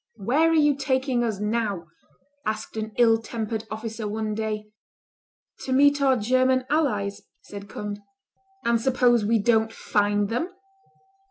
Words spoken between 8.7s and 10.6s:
suppose we don't find them?"